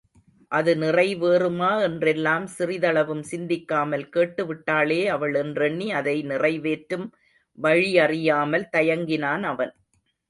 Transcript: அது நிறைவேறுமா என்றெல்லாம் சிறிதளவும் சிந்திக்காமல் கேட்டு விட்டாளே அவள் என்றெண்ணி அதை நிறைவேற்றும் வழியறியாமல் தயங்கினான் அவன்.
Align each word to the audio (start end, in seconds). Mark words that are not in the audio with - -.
அது 0.51 0.71
நிறைவேறுமா 0.75 1.69
என்றெல்லாம் 1.83 2.45
சிறிதளவும் 2.55 3.21
சிந்திக்காமல் 3.31 4.05
கேட்டு 4.09 4.45
விட்டாளே 4.45 4.99
அவள் 5.07 5.35
என்றெண்ணி 5.35 5.89
அதை 5.91 6.15
நிறைவேற்றும் 6.23 7.07
வழியறியாமல் 7.57 8.69
தயங்கினான் 8.77 9.45
அவன். 9.53 9.73